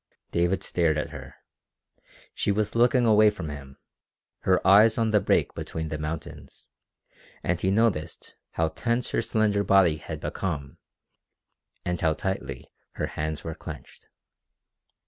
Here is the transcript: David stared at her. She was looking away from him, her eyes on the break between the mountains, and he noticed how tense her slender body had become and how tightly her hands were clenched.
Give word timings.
David 0.31 0.63
stared 0.63 0.97
at 0.97 1.11
her. 1.11 1.35
She 2.33 2.51
was 2.51 2.73
looking 2.73 3.05
away 3.05 3.29
from 3.29 3.49
him, 3.49 3.77
her 4.39 4.65
eyes 4.67 4.97
on 4.97 5.09
the 5.09 5.19
break 5.19 5.53
between 5.53 5.89
the 5.89 5.99
mountains, 5.99 6.65
and 7.43 7.61
he 7.61 7.69
noticed 7.69 8.33
how 8.53 8.69
tense 8.69 9.11
her 9.11 9.21
slender 9.21 9.63
body 9.63 9.97
had 9.97 10.19
become 10.19 10.79
and 11.85 12.01
how 12.01 12.13
tightly 12.13 12.71
her 12.93 13.05
hands 13.13 13.43
were 13.43 13.53
clenched. 13.53 14.07